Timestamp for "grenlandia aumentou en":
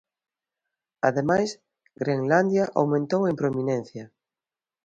2.01-3.35